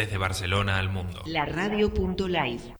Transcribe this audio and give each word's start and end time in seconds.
Desde 0.00 0.16
Barcelona 0.16 0.78
al 0.78 0.88
mundo. 0.88 1.20
La 1.26 1.44
radio.live. 1.44 2.74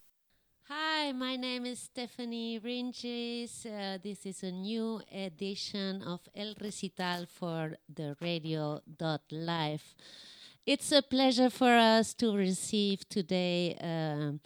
Hi, 0.71 1.13
my 1.13 1.37
name 1.37 1.67
is 1.67 1.81
Stephanie 1.81 2.59
Ringes. 2.59 3.67
Uh, 3.67 3.99
this 4.03 4.25
is 4.25 4.43
a 4.43 4.51
new 4.51 5.03
edition 5.13 6.01
of 6.01 6.23
El 6.35 6.55
Recital 6.59 7.27
for 7.27 7.77
the 7.95 8.17
Radio. 8.23 8.81
radio.live. 8.99 9.83
It's 10.65 10.93
a 10.93 11.03
pleasure 11.03 11.51
for 11.51 11.75
us 11.75 12.15
to 12.15 12.35
receive 12.35 13.07
today 13.09 13.77
um, 13.83 14.41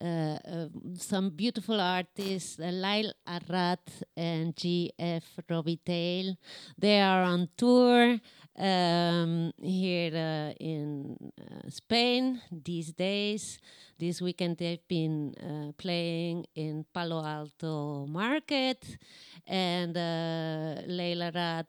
uh, 0.00 0.04
uh, 0.04 0.68
some 0.96 1.28
beautiful 1.28 1.78
artists, 1.78 2.58
uh, 2.58 2.70
Lail 2.70 3.12
Arad 3.26 3.80
and 4.16 4.56
JF 4.56 5.24
Robitaille. 5.50 6.38
They 6.78 7.02
are 7.02 7.22
on 7.22 7.48
tour 7.54 8.18
um, 8.58 9.52
here 9.60 10.14
uh, 10.14 10.54
in 10.60 11.16
uh, 11.40 11.68
Spain 11.68 12.40
these 12.50 12.92
days. 12.92 13.58
This 13.98 14.20
weekend 14.20 14.58
they've 14.58 14.86
been 14.88 15.34
uh, 15.34 15.72
playing 15.76 16.46
in 16.54 16.84
Palo 16.92 17.24
Alto 17.24 18.06
Market, 18.06 18.84
and 19.46 19.96
uh, 19.96 20.82
Lail 20.86 21.22
Arad 21.22 21.66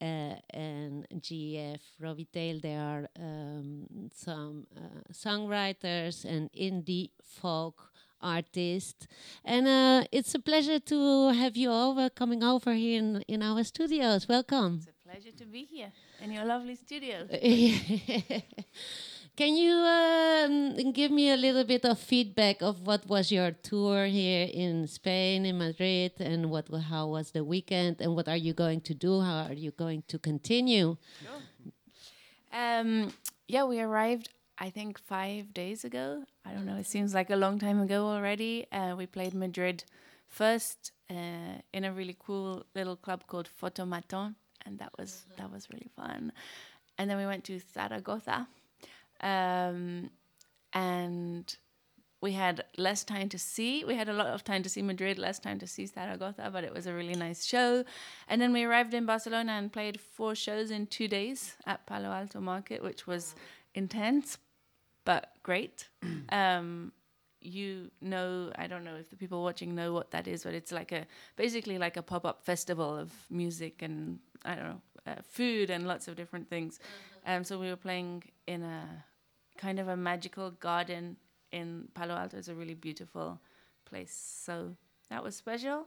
uh, 0.00 0.34
and 0.50 1.06
JF 1.14 1.80
Robitaille, 2.02 2.60
they 2.60 2.76
are 2.76 3.08
um, 3.18 3.86
some 4.12 4.66
uh, 4.76 5.12
songwriters 5.12 6.24
and 6.24 6.50
indie 6.52 7.10
folk 7.22 7.92
artists. 8.20 9.06
And 9.44 10.06
it's 10.10 10.34
a 10.34 10.38
pleasure 10.38 10.80
to 10.80 11.30
have 11.30 11.56
you 11.56 11.70
over, 11.70 12.10
coming 12.10 12.42
over 12.42 12.74
here 12.74 12.98
in, 12.98 13.22
in 13.28 13.42
our 13.42 13.62
studios. 13.62 14.26
Welcome. 14.28 14.82
Pleasure 15.16 15.38
to 15.38 15.46
be 15.46 15.64
here 15.64 15.90
in 16.20 16.30
your 16.30 16.44
lovely 16.44 16.74
studio. 16.74 17.26
Can 19.34 19.56
you 19.56 19.72
um, 19.72 20.92
give 20.92 21.10
me 21.10 21.30
a 21.30 21.38
little 21.38 21.64
bit 21.64 21.86
of 21.86 21.98
feedback 21.98 22.60
of 22.60 22.86
what 22.86 23.06
was 23.06 23.32
your 23.32 23.52
tour 23.52 24.04
here 24.04 24.46
in 24.52 24.86
Spain, 24.86 25.46
in 25.46 25.56
Madrid, 25.56 26.12
and 26.20 26.50
what 26.50 26.68
how 26.90 27.06
was 27.06 27.30
the 27.30 27.42
weekend, 27.42 28.02
and 28.02 28.14
what 28.14 28.28
are 28.28 28.36
you 28.36 28.52
going 28.52 28.82
to 28.82 28.92
do? 28.92 29.22
How 29.22 29.46
are 29.46 29.54
you 29.54 29.70
going 29.70 30.02
to 30.08 30.18
continue? 30.18 30.98
Sure. 31.22 31.40
Um, 32.52 33.10
yeah, 33.48 33.64
we 33.64 33.80
arrived. 33.80 34.28
I 34.58 34.68
think 34.68 34.98
five 34.98 35.54
days 35.54 35.82
ago. 35.82 36.24
I 36.44 36.52
don't 36.52 36.66
know. 36.66 36.76
It 36.76 36.86
seems 36.86 37.14
like 37.14 37.30
a 37.30 37.36
long 37.36 37.58
time 37.58 37.80
ago 37.80 38.08
already. 38.08 38.66
Uh, 38.70 38.94
we 38.98 39.06
played 39.06 39.32
Madrid 39.32 39.84
first 40.28 40.92
uh, 41.08 41.62
in 41.72 41.84
a 41.84 41.92
really 41.92 42.16
cool 42.18 42.66
little 42.74 42.96
club 42.96 43.26
called 43.26 43.48
Fotomaton, 43.48 44.34
and 44.66 44.78
that 44.78 44.90
was 44.98 45.24
that 45.38 45.50
was 45.50 45.68
really 45.70 45.90
fun. 45.96 46.32
And 46.98 47.08
then 47.10 47.16
we 47.16 47.26
went 47.26 47.44
to 47.44 47.60
Zaragoza 47.74 48.48
um, 49.20 50.10
and 50.72 51.56
we 52.20 52.32
had 52.32 52.64
less 52.76 53.04
time 53.04 53.28
to 53.28 53.38
see. 53.38 53.84
We 53.84 53.94
had 53.94 54.08
a 54.08 54.12
lot 54.12 54.28
of 54.28 54.42
time 54.42 54.62
to 54.62 54.68
see 54.68 54.82
Madrid, 54.82 55.18
less 55.18 55.38
time 55.38 55.58
to 55.58 55.66
see 55.66 55.86
Zaragoza, 55.86 56.50
but 56.52 56.64
it 56.64 56.72
was 56.72 56.86
a 56.86 56.94
really 56.94 57.14
nice 57.14 57.44
show. 57.44 57.84
And 58.28 58.40
then 58.40 58.52
we 58.52 58.64
arrived 58.64 58.94
in 58.94 59.06
Barcelona 59.06 59.52
and 59.52 59.72
played 59.72 60.00
four 60.00 60.34
shows 60.34 60.70
in 60.70 60.86
two 60.86 61.08
days 61.08 61.56
at 61.66 61.86
Palo 61.86 62.10
Alto 62.10 62.40
Market, 62.40 62.82
which 62.82 63.06
was 63.06 63.34
intense, 63.74 64.38
but 65.04 65.34
great. 65.42 65.88
um, 66.30 66.92
you 67.46 67.90
know, 68.00 68.50
I 68.56 68.66
don't 68.66 68.84
know 68.84 68.96
if 68.96 69.08
the 69.10 69.16
people 69.16 69.42
watching 69.42 69.74
know 69.74 69.92
what 69.92 70.10
that 70.10 70.26
is, 70.26 70.44
but 70.44 70.54
it's 70.54 70.72
like 70.72 70.92
a 70.92 71.06
basically 71.36 71.78
like 71.78 71.96
a 71.96 72.02
pop 72.02 72.26
up 72.26 72.44
festival 72.44 72.96
of 72.96 73.12
music 73.30 73.82
and 73.82 74.18
I 74.44 74.54
don't 74.54 74.64
know, 74.64 74.80
uh, 75.06 75.22
food 75.22 75.70
and 75.70 75.86
lots 75.86 76.08
of 76.08 76.16
different 76.16 76.48
things. 76.48 76.80
Um, 77.26 77.44
so 77.44 77.58
we 77.58 77.68
were 77.68 77.76
playing 77.76 78.24
in 78.46 78.62
a 78.62 79.04
kind 79.56 79.78
of 79.78 79.88
a 79.88 79.96
magical 79.96 80.50
garden 80.50 81.16
in 81.52 81.88
Palo 81.94 82.14
Alto. 82.14 82.36
It's 82.36 82.48
a 82.48 82.54
really 82.54 82.74
beautiful 82.74 83.40
place. 83.84 84.40
So 84.44 84.76
that 85.10 85.22
was 85.22 85.36
special. 85.36 85.86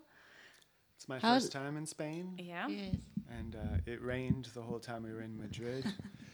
It's 0.95 1.07
my 1.07 1.19
How 1.19 1.35
first 1.35 1.51
time 1.51 1.77
in 1.77 1.85
Spain. 1.85 2.35
Yeah. 2.37 2.67
Yes. 2.67 2.95
And 3.37 3.55
uh, 3.55 3.77
it 3.85 4.01
rained 4.01 4.49
the 4.53 4.61
whole 4.61 4.79
time 4.79 5.03
we 5.03 5.13
were 5.13 5.21
in 5.21 5.37
Madrid. 5.37 5.85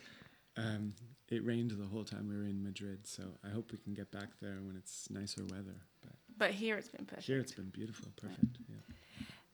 um, 0.57 0.93
it 1.29 1.45
rained 1.45 1.71
the 1.71 1.85
whole 1.85 2.03
time 2.03 2.27
we 2.29 2.35
were 2.35 2.43
in 2.43 2.63
Madrid, 2.63 3.07
so 3.07 3.23
I 3.43 3.49
hope 3.49 3.71
we 3.71 3.77
can 3.77 3.93
get 3.93 4.11
back 4.11 4.29
there 4.41 4.59
when 4.61 4.75
it's 4.77 5.09
nicer 5.09 5.43
weather. 5.43 5.77
But, 6.01 6.13
but 6.37 6.51
here 6.51 6.77
it's 6.77 6.89
been 6.89 7.05
perfect. 7.05 7.27
Here 7.27 7.39
it's 7.39 7.53
been 7.53 7.69
beautiful, 7.69 8.09
perfect. 8.15 8.57
Yeah. 8.69 8.75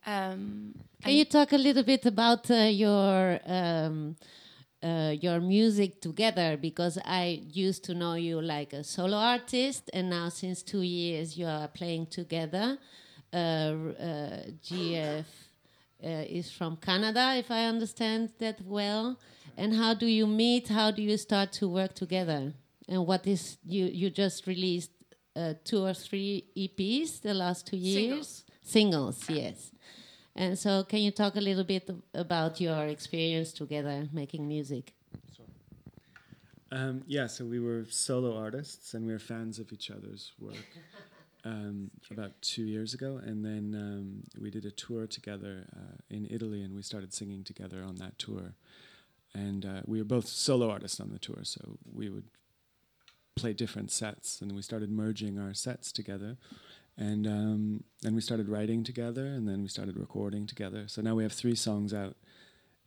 Um, 0.05 0.73
can 1.03 1.13
you 1.13 1.25
talk 1.25 1.51
a 1.53 1.57
little 1.57 1.83
bit 1.83 2.05
about 2.05 2.49
uh, 2.49 2.55
your 2.55 3.39
um, 3.45 4.15
uh, 4.83 5.13
your 5.19 5.39
music 5.39 6.01
together? 6.01 6.57
Because 6.57 6.97
I 7.05 7.41
used 7.51 7.83
to 7.85 7.93
know 7.93 8.15
you 8.15 8.41
like 8.41 8.73
a 8.73 8.83
solo 8.83 9.17
artist, 9.17 9.89
and 9.93 10.09
now 10.09 10.29
since 10.29 10.63
two 10.63 10.81
years 10.81 11.38
you 11.38 11.45
are 11.45 11.67
playing 11.67 12.07
together. 12.07 12.77
Uh, 13.33 13.38
uh 13.38 14.43
JF 14.61 15.25
is 16.07 16.51
from 16.51 16.78
Canada, 16.78 17.35
if 17.38 17.51
I 17.51 17.66
understand 17.66 18.31
that 18.39 18.62
well. 18.66 19.17
And 19.57 19.73
how 19.75 19.94
do 19.94 20.06
you 20.06 20.28
meet? 20.28 20.69
How 20.69 20.91
do 20.91 21.01
you 21.01 21.17
start 21.17 21.51
to 21.53 21.67
work 21.67 21.94
together? 21.94 22.53
And 22.88 23.06
what 23.06 23.28
is 23.28 23.57
you 23.66 23.85
you 23.85 24.09
just 24.09 24.47
released 24.47 24.91
uh, 25.35 25.53
two 25.63 25.84
or 25.84 25.94
three 25.94 26.45
EPs 26.57 27.22
the 27.22 27.34
last 27.34 27.67
two 27.67 27.78
years? 27.78 28.44
Singles, 28.63 29.19
Singles 29.19 29.29
yes. 29.29 29.72
And 30.35 30.57
so, 30.57 30.84
can 30.84 31.00
you 31.00 31.12
talk 31.12 31.35
a 31.35 31.41
little 31.41 31.66
bit 31.66 31.89
about 32.13 32.62
your 32.62 32.85
experience 32.88 33.51
together 33.51 34.07
making 34.13 34.47
music? 34.47 34.94
Um, 36.72 37.03
yeah, 37.06 37.28
so 37.28 37.44
we 37.44 37.59
were 37.59 37.85
solo 37.89 38.38
artists 38.38 38.94
and 38.94 39.06
we 39.06 39.12
were 39.12 39.19
fans 39.19 39.59
of 39.59 39.73
each 39.73 39.91
other's 39.91 40.31
work 40.39 40.56
um, 41.44 41.91
about 42.09 42.41
two 42.41 42.63
years 42.63 42.94
ago. 42.94 43.19
And 43.24 43.44
then 43.44 43.74
um, 43.75 44.24
we 44.41 44.50
did 44.50 44.66
a 44.66 44.72
tour 44.72 45.07
together 45.07 45.68
uh, 45.75 45.97
in 46.09 46.28
Italy 46.29 46.62
and 46.62 46.75
we 46.75 46.81
started 46.81 47.13
singing 47.13 47.44
together 47.44 47.84
on 47.84 47.96
that 47.97 48.18
tour. 48.19 48.53
And 49.34 49.66
uh, 49.66 49.81
we 49.85 50.00
were 50.00 50.06
both 50.06 50.28
solo 50.28 50.69
artists 50.69 51.00
on 51.00 51.09
the 51.09 51.19
tour, 51.19 51.40
so 51.44 51.78
we 51.90 52.09
would 52.09 52.25
play 53.35 53.53
different 53.53 53.91
sets 53.91 54.41
and 54.41 54.51
we 54.51 54.62
started 54.62 54.91
merging 54.91 55.40
our 55.40 55.53
sets 55.53 55.91
together 55.91 56.38
and 56.97 57.25
um, 57.25 57.84
then 58.01 58.13
we 58.13 58.22
started 58.22 58.50
writing 58.50 58.84
together 58.84 59.25
and 59.25 59.47
then 59.47 59.62
we 59.62 59.68
started 59.68 59.97
recording 59.97 60.46
together 60.46 60.84
so 60.88 61.01
now 61.01 61.16
we 61.16 61.24
have 61.24 61.31
three 61.31 61.56
songs 61.56 61.94
out 61.94 62.16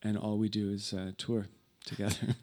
and 0.03 0.19
all 0.19 0.37
we 0.37 0.49
do 0.49 0.71
is 0.71 0.93
uh, 0.93 1.13
tour 1.17 1.47
together 1.87 2.37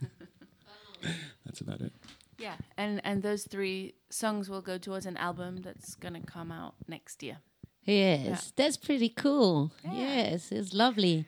that's 1.46 1.62
about 1.62 1.80
it 1.80 1.94
yeah 2.41 2.56
and 2.78 3.02
and 3.03 3.24
those 3.24 3.44
three 3.44 3.94
songs 4.09 4.50
will 4.50 4.62
go 4.62 4.78
towards 4.78 5.06
an 5.06 5.18
album 5.18 5.62
that's 5.62 5.96
going 5.96 6.13
to 6.13 6.22
come 6.22 6.52
out 6.52 6.74
next 6.88 7.24
year 7.24 7.38
yes 7.84 8.25
yeah. 8.25 8.38
that's 8.56 8.78
pretty 8.78 9.09
cool 9.09 9.72
yeah. 9.84 9.94
yes 9.94 10.52
it's 10.52 10.74
lovely 10.74 11.25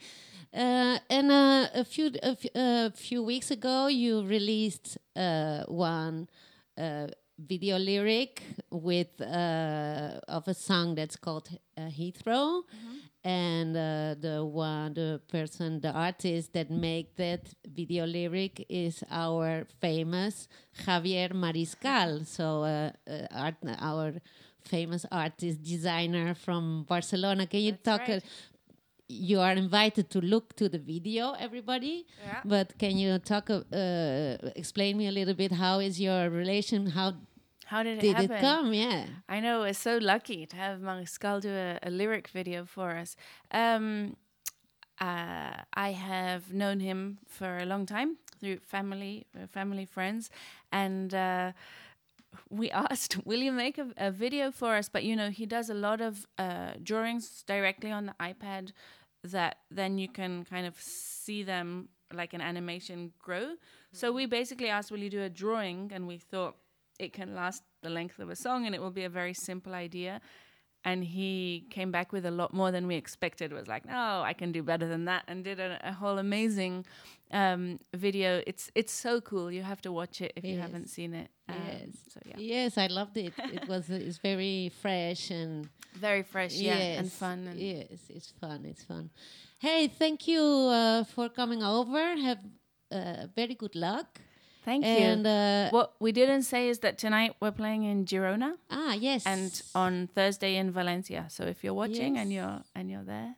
uh, 0.54 1.00
and 1.10 1.32
uh, 1.32 1.68
a 1.74 1.84
few 1.84 2.12
a, 2.22 2.92
few 2.92 3.24
weeks 3.24 3.50
ago, 3.50 3.88
you 3.88 4.24
released 4.24 5.00
uh, 5.16 5.64
one 5.68 6.30
uh, 6.78 7.08
video 7.40 7.80
lyric 7.80 8.44
with 8.70 9.20
uh, 9.20 10.20
of 10.28 10.48
a 10.48 10.54
song 10.54 10.94
that's 10.94 11.16
called 11.16 11.50
uh, 11.76 11.82
Heathrow, 11.82 12.62
mm-hmm. 12.62 12.98
And 13.24 13.76
uh, 13.76 14.16
the 14.20 14.44
one 14.44 14.94
the 14.94 15.22
person 15.30 15.80
the 15.80 15.92
artist 15.92 16.54
that 16.54 16.70
make 16.70 17.16
that 17.16 17.42
video 17.66 18.06
lyric 18.06 18.66
is 18.70 19.04
our 19.10 19.66
famous 19.80 20.48
Javier 20.86 21.32
Mariscal. 21.32 22.26
So 22.26 22.64
uh, 22.64 22.92
uh, 23.10 23.28
art, 23.32 23.56
our 23.80 24.14
famous 24.62 25.06
artist 25.12 25.64
designer 25.64 26.34
from 26.34 26.86
Barcelona. 26.88 27.48
Can 27.48 27.62
you 27.62 27.72
that's 27.72 27.84
talk? 27.84 28.08
Right. 28.08 28.24
you 29.08 29.40
are 29.40 29.52
invited 29.52 30.10
to 30.10 30.22
look 30.22 30.56
to 30.56 30.70
the 30.70 30.80
video, 30.80 31.34
everybody. 31.34 32.06
Yeah. 32.24 32.42
But 32.46 32.78
can 32.80 32.98
you 32.98 33.20
talk, 33.20 33.50
uh, 33.50 34.38
explain 34.56 34.98
me 34.98 35.08
a 35.08 35.12
little 35.12 35.34
bit? 35.34 35.52
How 35.52 35.80
is 35.80 36.00
your 36.00 36.30
relation? 36.30 36.88
How 36.88 37.14
how 37.66 37.84
did 37.84 37.98
it 37.98 38.02
did 38.02 38.16
happen? 38.16 38.32
it 38.32 38.42
come? 38.42 38.74
Yeah, 38.74 39.06
I 39.28 39.40
know. 39.40 39.62
We're 39.62 39.74
so 39.74 39.98
lucky 39.98 40.46
to 40.46 40.56
have 40.56 40.80
Mariscal 40.80 41.42
do 41.42 41.50
a, 41.50 41.80
a 41.84 41.90
lyric 41.90 42.28
video 42.28 42.66
for 42.66 42.92
us. 42.92 43.16
Um, 43.52 44.16
uh, 45.00 45.64
I 45.74 45.92
have 45.92 46.54
known 46.54 46.80
him 46.80 47.20
for 47.28 47.58
a 47.58 47.66
long 47.66 47.86
time 47.86 48.18
through 48.40 48.60
family, 48.60 49.26
uh, 49.36 49.48
family 49.48 49.86
friends, 49.86 50.30
and 50.72 51.14
uh, 51.14 51.52
we 52.50 52.70
asked, 52.86 53.18
"Will 53.26 53.40
you 53.40 53.52
make 53.52 53.78
a, 53.78 53.88
a, 53.98 54.12
video 54.12 54.52
for 54.52 54.76
us?" 54.76 54.90
But 54.90 55.04
you 55.04 55.16
know, 55.16 55.30
he 55.30 55.46
does 55.46 55.70
a 55.70 55.74
lot 55.74 56.02
of 56.02 56.26
uh, 56.38 56.74
drawings 56.82 57.44
directly 57.48 57.92
on 57.92 58.06
the 58.08 58.16
iPad 58.20 58.72
that 59.24 59.58
then 59.72 59.98
you 59.98 60.10
can 60.10 60.46
kind 60.46 60.68
of 60.68 60.76
see 60.80 61.44
them 61.44 61.90
like 62.14 62.34
an 62.34 62.42
animation 62.42 63.14
grow. 63.20 63.46
Mm-hmm. 63.46 63.94
So 63.98 64.12
we 64.12 64.26
basically 64.26 64.70
asked, 64.70 64.92
"Will 64.92 65.00
you 65.00 65.10
do 65.10 65.22
a 65.22 65.30
drawing?" 65.30 65.92
And 65.94 66.08
we 66.08 66.18
thought 66.18 66.56
it 67.04 67.14
can 67.14 67.36
last 67.36 67.64
the 67.82 67.90
length 67.90 68.18
of 68.20 68.30
a 68.30 68.36
song 68.36 68.66
and 68.66 68.74
it 68.76 68.82
will 68.82 68.92
be 69.02 69.04
a 69.04 69.10
very 69.22 69.34
simple 69.34 69.74
idea. 69.88 70.20
and 70.86 71.04
he 71.18 71.64
came 71.76 71.92
back 71.98 72.12
with 72.16 72.26
a 72.26 72.32
lot 72.42 72.52
more 72.54 72.70
than 72.76 72.84
we 72.92 72.96
expected. 73.04 73.48
Was 73.54 73.68
like, 73.76 73.86
no, 73.98 74.06
I 74.32 74.34
can 74.42 74.52
do 74.58 74.62
better 74.72 74.88
than 74.94 75.04
that, 75.12 75.24
and 75.30 75.38
did 75.50 75.58
a, 75.68 75.70
a 75.92 75.94
whole 76.02 76.18
amazing 76.28 76.76
um, 77.42 77.62
video. 78.06 78.30
It's 78.52 78.66
it's 78.80 78.96
so 79.06 79.14
cool. 79.30 79.48
You 79.58 79.64
have 79.72 79.82
to 79.88 79.92
watch 80.00 80.16
it 80.26 80.32
if 80.36 80.44
you 80.50 80.56
Yes. 80.56 80.62
haven't 80.66 80.88
seen 80.98 81.12
it. 81.22 81.30
Um, 81.50 81.56
Yes. 81.68 81.90
So 82.14 82.20
yeah, 82.32 82.40
Yes, 82.56 82.72
I 82.86 82.88
loved 83.00 83.16
it. 83.28 83.34
It 83.58 83.64
was 83.74 83.84
it's 83.90 84.20
very 84.32 84.72
fresh 84.84 85.24
and 85.32 85.70
very 86.08 86.24
fresh. 86.34 86.54
Yeah, 86.70 87.00
and 87.00 87.08
fun. 87.24 87.40
And 87.50 87.58
yes, 87.60 88.00
it's 88.18 88.32
fun. 88.42 88.60
It's 88.72 88.84
fun. 88.92 89.06
Hey, 89.68 89.82
thank 90.02 90.20
you 90.34 90.44
uh, 90.80 91.04
for 91.14 91.26
coming 91.30 91.62
over. 91.64 92.04
Have 92.28 92.42
uh, 92.98 93.28
very 93.40 93.56
good 93.64 93.76
luck. 93.76 94.10
Thank 94.66 94.86
and 94.86 95.26
you. 95.26 95.30
uh, 95.32 95.70
What 95.72 95.94
we 96.00 96.12
didn't 96.12 96.44
say 96.44 96.70
is 96.70 96.80
that 96.80 96.98
tonight 96.98 97.36
we're 97.42 97.52
playing 97.52 97.84
in 97.84 98.06
Girona 98.06 98.54
ah 98.72 98.94
yes, 98.94 99.26
and 99.26 99.52
on 99.76 100.08
Thursday 100.16 100.56
in 100.56 100.72
Valencia. 100.72 101.26
So 101.30 101.44
if 101.44 101.64
you're 101.64 101.74
watching 101.84 102.18
and 102.18 102.32
you're 102.32 102.62
and 102.76 102.90
you're 102.90 103.04
there, 103.04 103.36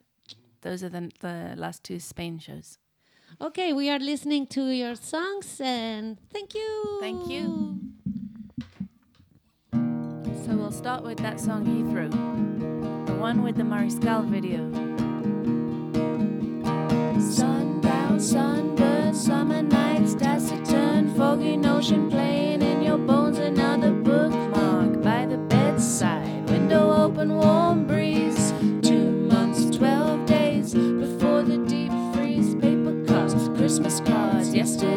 those 0.61 0.83
are 0.85 0.89
the 0.89 1.09
the 1.19 1.53
last 1.57 1.83
two 1.83 1.99
Spain 1.99 2.37
shows. 2.39 2.77
okay, 3.41 3.73
we 3.73 3.89
are 3.89 3.99
listening 3.99 4.45
to 4.47 4.61
your 4.81 4.95
songs 4.95 5.59
and 5.59 6.17
thank 6.31 6.53
you. 6.53 6.69
Thank 7.01 7.27
you. 7.27 7.79
So 10.45 10.49
we'll 10.59 10.71
start 10.71 11.03
with 11.03 11.17
that 11.25 11.39
song 11.39 11.65
Heathrow, 11.65 12.09
the 13.09 13.13
one 13.27 13.41
with 13.41 13.55
the 13.57 13.63
Mariscal 13.63 14.21
video. 14.29 14.61
Sundown, 17.19 18.19
sunburn, 18.19 18.19
summer 18.19 18.21
nights, 18.21 18.29
taciturn, 18.29 18.64
foggy 21.35 22.09
playing 22.09 22.61
in 22.61 22.81
your 22.81 22.97
bones. 22.97 23.37
Another 23.37 23.91
bookmark 23.91 25.01
by 25.03 25.25
the 25.25 25.37
bedside, 25.37 26.49
window 26.49 26.91
open, 27.03 27.35
warm 27.35 27.85
breeze. 27.85 28.53
Two 28.81 29.11
months, 29.11 29.75
twelve 29.75 30.25
days 30.25 30.73
before 30.73 31.43
the 31.43 31.57
deep 31.67 31.91
freeze. 32.13 32.55
Paper 32.55 33.03
cups, 33.05 33.49
Christmas 33.57 33.99
cards, 33.99 34.53
yesterday's 34.53 34.94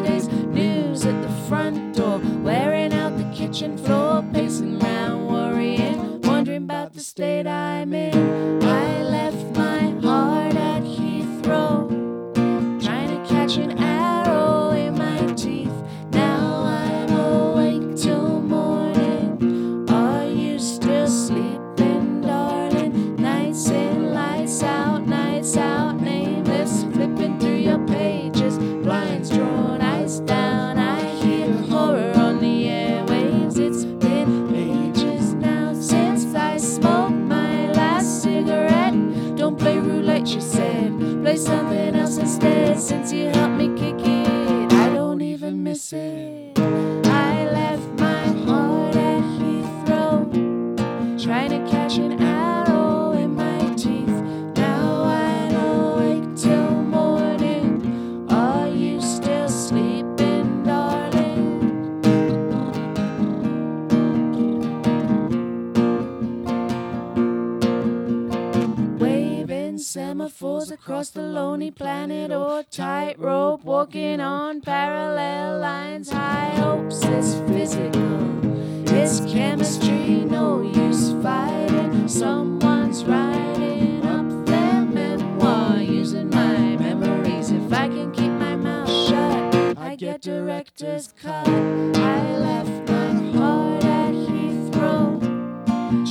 semaphores 70.19 70.69
across 70.69 71.11
the 71.11 71.21
lonely 71.21 71.71
planet 71.71 72.29
or 72.29 72.61
tightrope 72.63 73.63
walking 73.63 74.19
on 74.19 74.59
parallel 74.59 75.59
lines. 75.59 76.11
High 76.11 76.55
hopes 76.55 77.05
is 77.05 77.35
physical, 77.47 78.89
it's 78.89 79.21
chemistry, 79.21 80.25
no 80.25 80.61
use 80.61 81.13
fighting. 81.23 82.05
Someone's 82.09 83.05
writing 83.05 84.05
up 84.05 84.45
their 84.45 84.81
memoir 84.81 85.77
using 85.77 86.29
my 86.29 86.75
memories. 86.75 87.51
If 87.51 87.71
I 87.71 87.87
can 87.87 88.11
keep 88.11 88.31
my 88.31 88.57
mouth 88.57 88.89
shut, 88.89 89.77
I 89.77 89.95
get 89.95 90.21
director's 90.21 91.13
cut. 91.21 91.47
I 91.47 92.37
left 92.37 92.89
my 92.89 93.37
heart 93.37 93.85
at 93.85 94.13
Heathrow 94.13 95.21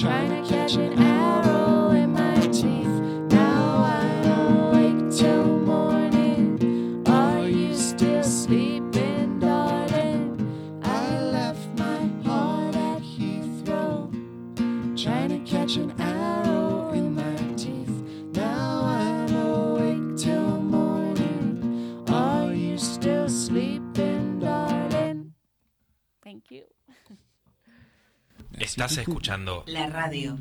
trying 0.01 0.43
to 0.43 0.49
catch 0.49 0.77
an 0.77 0.99
Estás 28.79 28.99
escuchando 28.99 29.65
La 29.67 29.89
radio. 29.89 30.39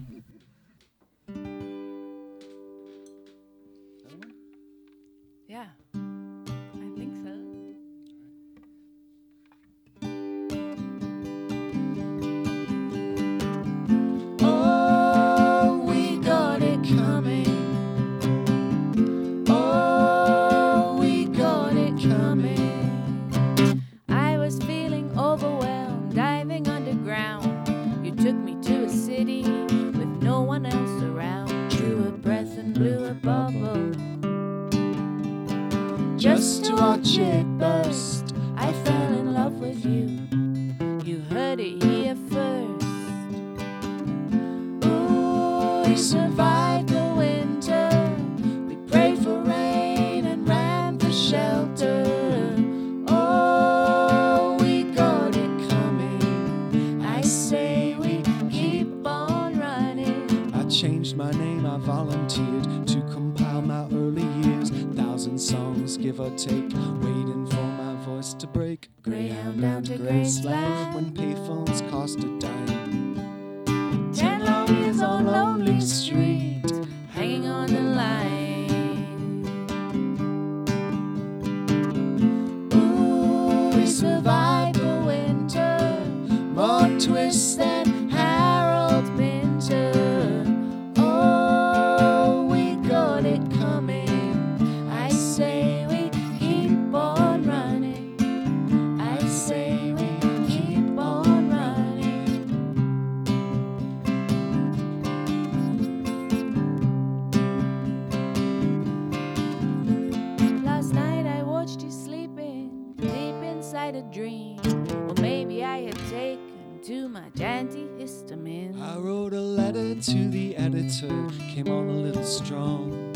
Antihistamine. 117.67 118.79
I 118.81 118.97
wrote 118.97 119.33
a 119.33 119.41
letter 119.41 119.95
to 119.95 120.29
the 120.29 120.55
editor, 120.55 121.27
came 121.53 121.67
on 121.67 121.89
a 121.89 121.93
little 121.93 122.23
strong. 122.23 123.13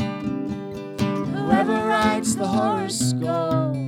Whoever 0.99 1.87
writes 1.87 2.35
the 2.35 2.47
horoscope 2.47 3.80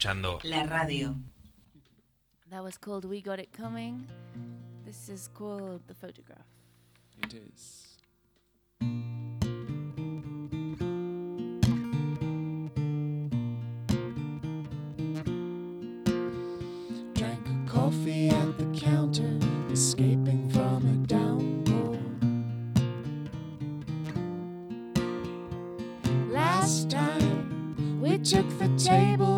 escuchando 0.00 0.38
La 0.44 0.64
radio. 0.64 1.14
That 2.50 2.62
was 2.62 2.78
called 2.78 3.04
We 3.04 3.20
Got 3.20 3.38
It 3.38 3.52
Coming. 3.52 4.06
This 4.86 5.10
is 5.10 5.28
called 5.34 5.82
The 5.88 5.94
Photograph. 5.94 6.46
It 7.22 7.34
is. 7.34 7.98
Drank 17.14 17.46
a 17.46 17.70
coffee 17.70 18.30
at 18.30 18.58
the 18.58 18.64
counter, 18.74 19.38
escaping 19.70 20.48
from 20.50 20.86
a 20.88 21.06
downpour. 21.06 21.98
Last 26.32 26.88
time 26.90 28.00
we 28.00 28.16
took 28.16 28.48
the 28.58 28.68
table 28.78 29.29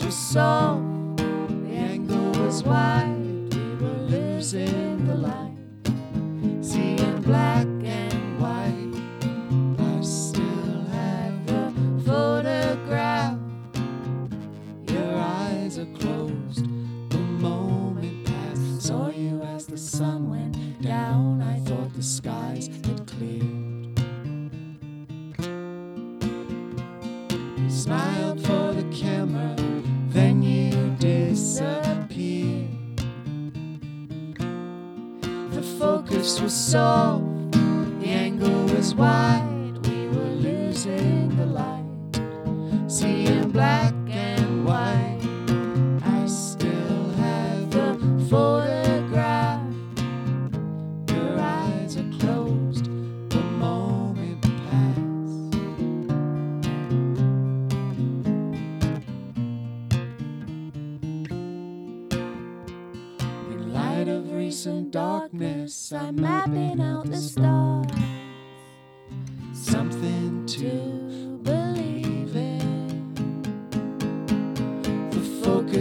was 0.00 0.14
soft, 0.14 1.18
the 1.18 1.74
angle 1.74 2.32
was 2.42 2.62
wide, 2.62 3.54
we 3.54 3.74
were 3.74 3.98
losing 4.08 4.91
The 35.62 35.68
focus 35.78 36.40
was 36.40 36.52
soft, 36.52 37.52
the 37.52 38.08
angle 38.08 38.64
was 38.74 38.96
wide. 38.96 39.78
We 39.86 40.08
were 40.08 40.34
losing 40.48 41.36
the 41.36 41.46
light, 41.46 42.90
seeing 42.90 43.48
black 43.52 43.94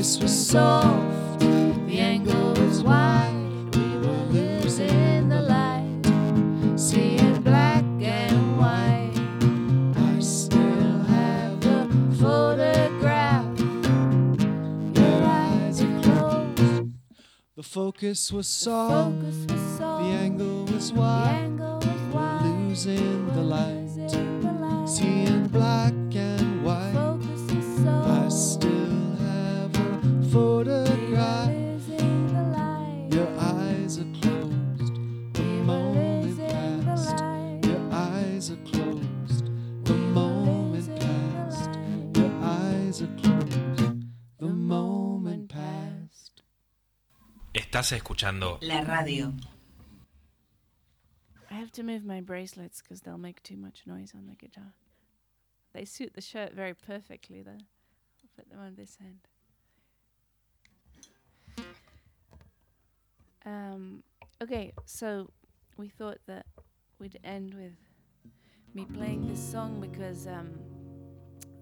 The 0.01 0.07
focus 0.07 0.19
was 0.23 0.47
soft, 0.47 1.39
the 1.41 1.99
angle 1.99 2.53
was 2.55 2.81
wide. 2.81 3.75
We 3.75 3.97
were 3.97 4.25
losing 4.31 5.29
the 5.29 5.41
light, 5.43 6.79
seeing 6.79 7.39
black 7.43 7.83
and 8.01 8.57
white. 8.57 9.13
I 9.95 10.19
still 10.19 11.03
have 11.03 11.61
the 11.61 11.87
photograph. 12.19 13.59
Your 14.97 15.23
eyes 15.23 15.83
are 15.83 16.01
closed. 16.01 16.89
The 17.55 17.61
focus 17.63 18.31
was 18.31 18.47
soft, 18.47 19.19
Focus 19.21 19.45
was 19.51 19.77
soft, 19.77 20.03
the 20.03 20.09
angle 20.09 20.65
was 20.65 20.91
the 20.91 20.99
wide. 20.99 21.35
angle 21.43 21.75
was 21.77 21.85
We're 21.85 22.09
wide. 22.11 22.45
losing 22.69 23.27
the 23.35 23.43
light, 23.43 23.85
Losing 23.95 24.41
the 24.41 24.51
light. 24.51 24.89
seeing 24.89 25.47
black 25.49 25.90
photograph. 30.31 31.49
losing 31.49 32.27
the 32.33 32.43
light. 32.43 33.07
Your 33.11 33.27
eyes 33.37 33.99
are 33.99 34.11
closed, 34.21 34.95
the 35.33 35.43
moment 35.43 36.37
passed. 36.37 37.19
Your 37.65 37.81
eyes 37.91 38.51
are 38.51 38.63
closed, 38.71 39.45
the 39.85 39.93
moment 39.93 40.99
passed. 40.99 41.69
Your 42.15 42.31
eyes 42.41 43.01
are 43.01 43.15
closed, 43.21 44.03
the 44.39 44.47
moment 44.47 45.49
passed. 45.49 46.43
Estás 47.53 47.91
escuchando 47.91 48.57
La 48.61 48.81
radio. 48.83 49.33
I 51.49 51.55
have 51.55 51.71
to 51.73 51.83
move 51.83 52.05
my 52.05 52.21
bracelets 52.21 52.81
because 52.81 53.01
they'll 53.01 53.17
make 53.17 53.43
too 53.43 53.57
much 53.57 53.83
noise 53.85 54.13
on 54.15 54.27
the 54.27 54.35
guitar. 54.35 54.73
They 55.73 55.83
suit 55.85 56.13
the 56.13 56.21
shirt 56.21 56.53
very 56.53 56.73
perfectly, 56.73 57.41
though. 57.41 57.51
I'll 57.51 58.29
put 58.35 58.49
them 58.49 58.59
on 58.59 58.75
this 58.75 58.97
end. 59.01 59.27
Um, 63.45 64.03
okay, 64.41 64.73
so 64.85 65.31
we 65.77 65.89
thought 65.89 66.19
that 66.27 66.45
we'd 66.99 67.19
end 67.23 67.53
with 67.53 67.73
me 68.73 68.85
playing 68.85 69.27
this 69.27 69.39
song 69.39 69.81
because 69.81 70.27
um, 70.27 70.51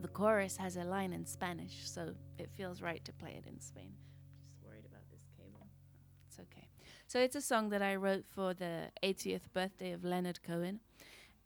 the 0.01 0.07
chorus 0.07 0.57
has 0.57 0.75
a 0.75 0.83
line 0.83 1.13
in 1.13 1.25
Spanish, 1.25 1.89
so 1.89 2.13
it 2.37 2.49
feels 2.55 2.81
right 2.81 3.03
to 3.05 3.13
play 3.13 3.35
it 3.37 3.45
in 3.47 3.59
Spain. 3.59 3.93
Just 4.45 4.63
worried 4.63 4.85
about 4.85 5.09
this 5.09 5.21
cable. 5.37 5.67
It's 6.27 6.39
okay. 6.39 6.67
So 7.07 7.19
it's 7.19 7.35
a 7.35 7.41
song 7.41 7.69
that 7.69 7.81
I 7.81 7.95
wrote 7.95 8.25
for 8.27 8.53
the 8.53 8.91
80th 9.03 9.51
birthday 9.53 9.91
of 9.91 10.03
Leonard 10.03 10.43
Cohen, 10.43 10.79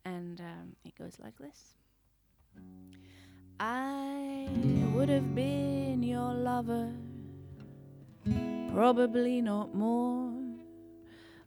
and 0.04 0.40
um, 0.40 0.76
it 0.84 0.94
goes 0.96 1.16
like 1.18 1.38
this. 1.38 1.74
I 3.60 4.48
would 4.92 5.08
have 5.08 5.34
been 5.34 6.02
your 6.02 6.34
lover, 6.34 6.92
probably 8.74 9.40
not 9.40 9.72
more. 9.72 10.32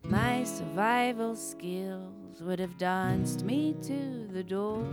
My 0.03 0.45
survival 0.45 1.35
skills 1.35 2.41
would 2.41 2.57
have 2.59 2.77
danced 2.77 3.43
me 3.43 3.75
to 3.81 4.27
the 4.31 4.43
door. 4.43 4.87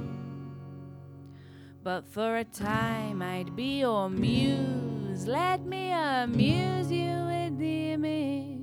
But 1.85 2.09
for 2.09 2.39
a 2.39 2.45
time 2.45 3.23
I'd 3.23 3.55
be 3.55 3.81
your 3.81 4.11
muse. 4.11 5.29
Let 5.29 5.65
me 5.65 5.93
amuse 5.93 6.91
you 6.91 7.15
with 7.31 7.59
the 7.59 7.93
image. 7.93 8.59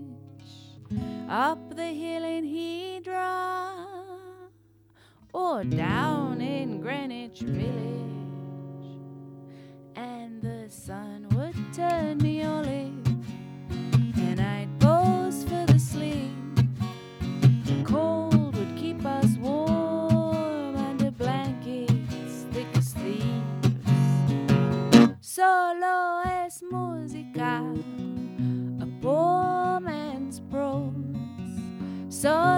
Up 1.29 1.73
the 1.73 1.91
hill 2.01 2.25
in 2.25 2.43
Hydra 2.43 3.87
or 5.33 5.63
down 5.63 6.41
in 6.41 6.81
Greenwich 6.81 7.39
Village. 7.39 7.69
And 9.95 10.41
the 10.41 10.69
sun 10.69 11.29
would 11.29 11.55
turn 11.73 12.17
me 12.17 12.43
all 12.43 12.65
in. 12.65 12.80
So 32.21 32.50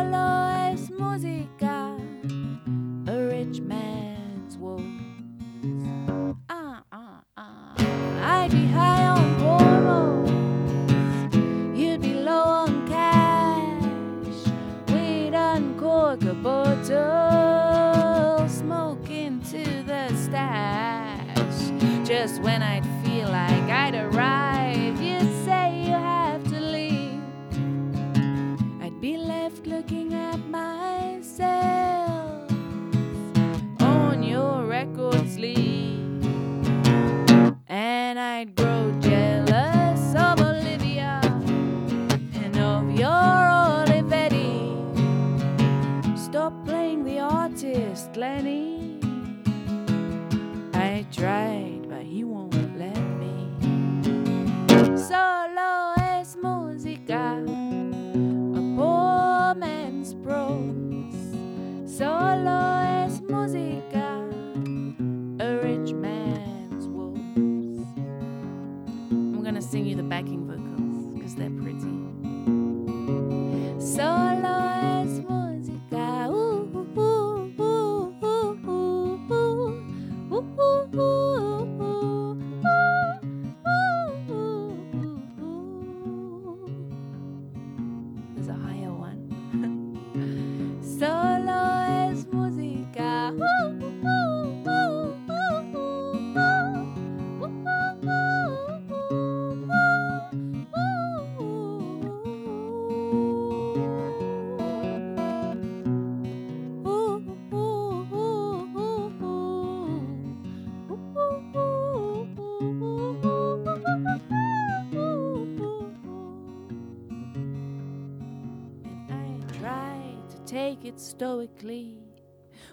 it 120.93 120.99
stoically. 120.99 121.97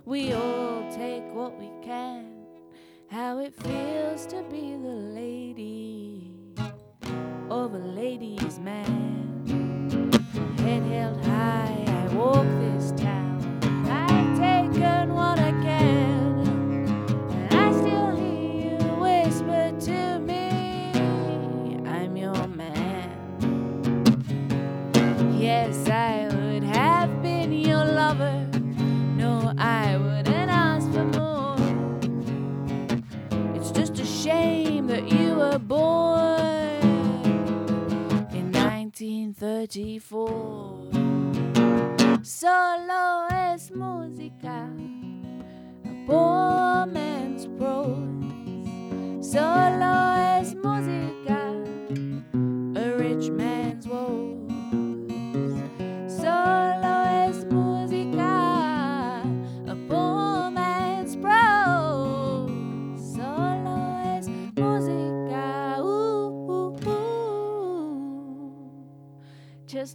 We 0.04 0.33
all 0.33 0.92
take 0.92 1.24
what 1.33 1.59
we 1.59 1.70
can. 1.83 2.44
How 3.09 3.38
it 3.38 3.54
feels 3.54 4.26
to 4.26 4.42
be 4.50 4.76
the 4.76 4.88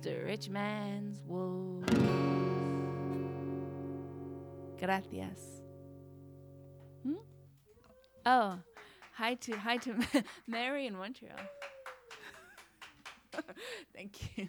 the 0.06 0.22
rich 0.24 0.50
man's 0.50 1.24
woes. 1.26 1.84
Gracias. 4.80 5.40
Hmm? 7.02 7.14
Oh, 8.24 8.60
hi 9.16 9.34
to 9.34 9.58
hi 9.58 9.78
to 9.78 9.96
Mary 10.48 10.86
in 10.86 10.96
Montreal. 10.96 11.40
Thank 13.96 14.38
you. 14.38 14.48